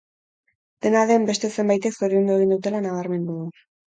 [0.85, 3.53] Dena den, beste zenbaitek zoriondu egin dutela nabarmendu du.